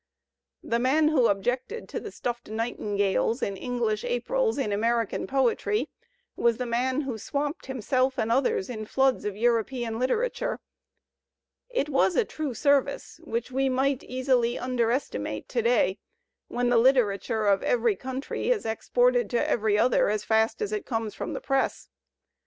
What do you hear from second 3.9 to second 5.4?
Aprils in American